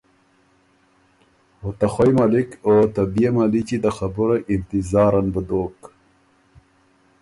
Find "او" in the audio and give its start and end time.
1.61-1.69, 2.67-2.73